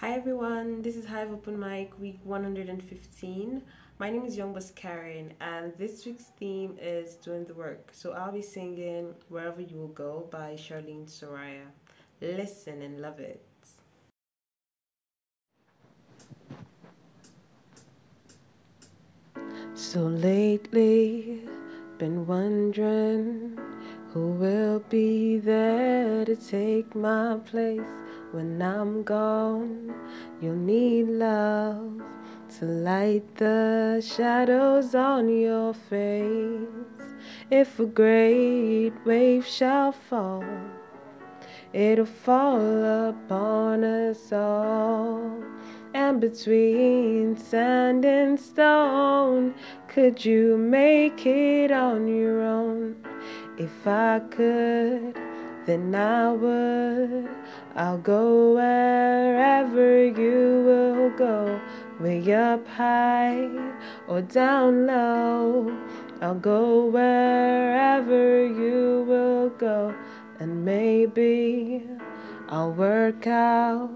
[0.00, 3.62] Hi everyone, this is Hive Open Mic week 115.
[4.00, 7.90] My name is Young Boss Karin and this week's theme is doing the work.
[7.92, 11.66] So I'll be singing Wherever You Will Go by Charlene Soraia.
[12.20, 13.46] Listen and love it.
[19.74, 21.42] So lately,
[21.98, 23.56] been wondering
[24.10, 27.80] who will be there to take my place
[28.34, 29.94] when I'm gone.
[30.40, 32.02] You'll need love
[32.58, 36.66] to light the shadows on your face.
[37.50, 40.44] If a great wave shall fall,
[41.72, 45.42] it'll fall upon us all.
[45.94, 49.54] And between sand and stone,
[49.86, 52.96] could you make it on your own?
[53.58, 55.16] If I could,
[55.66, 57.28] then I would.
[57.76, 61.60] I'll go wherever you will go,
[61.98, 63.48] way up high
[64.06, 65.76] or down low.
[66.20, 69.94] I'll go wherever you will go,
[70.38, 71.84] and maybe
[72.48, 73.90] I'll work out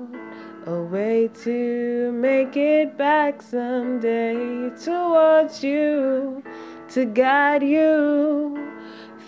[0.67, 6.43] a way to make it back someday towards you,
[6.91, 8.78] to guide you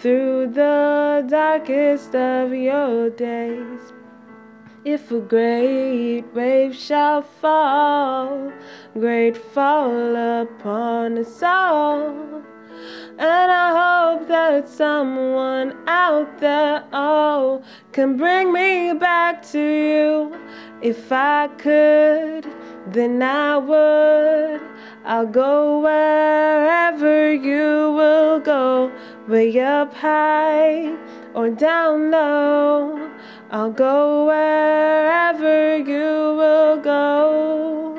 [0.00, 3.80] through the darkest of your days.
[4.82, 8.50] If a great wave shall fall,
[8.94, 12.42] great fall upon us all.
[13.18, 17.62] And I hope that someone out there, oh,
[17.92, 20.34] can bring me back to you.
[20.80, 22.46] If I could,
[22.86, 24.62] then I would.
[25.04, 26.79] I'll go go,
[29.30, 30.92] way up high
[31.34, 33.08] or down low.
[33.52, 37.94] I'll go wherever you will go.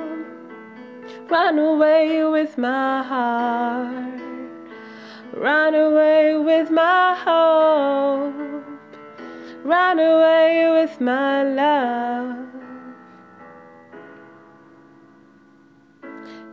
[1.30, 4.22] Run away with my heart.
[5.34, 8.66] Run away with my hope.
[9.64, 12.48] Run away with my love.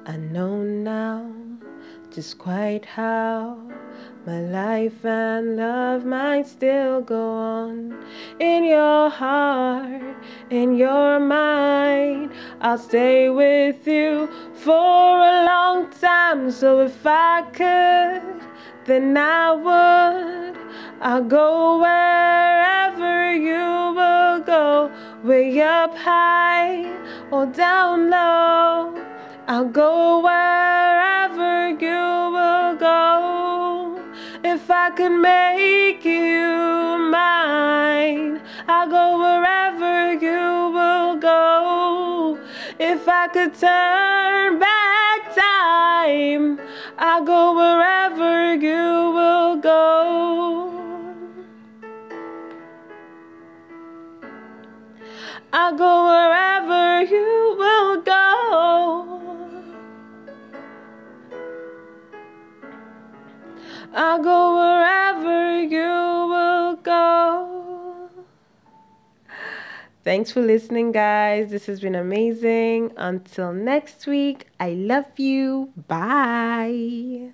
[0.06, 1.28] I know now
[2.18, 3.56] just quite how
[4.26, 7.96] my life and love might still go on
[8.40, 10.02] in your heart,
[10.50, 12.32] in your mind.
[12.60, 16.50] I'll stay with you for a long time.
[16.50, 18.42] So if I could,
[18.84, 20.56] then I would.
[21.00, 24.90] I'll go wherever you will go,
[25.22, 26.82] way up high
[27.30, 29.06] or down low.
[29.46, 30.97] I'll go wherever
[38.70, 42.38] I'll go wherever you will go.
[42.78, 46.60] If I could turn back time,
[46.98, 49.88] I'll go wherever you will go.
[55.50, 56.57] I'll go wherever
[70.08, 71.50] Thanks for listening, guys.
[71.50, 72.92] This has been amazing.
[72.96, 75.74] Until next week, I love you.
[75.86, 77.32] Bye.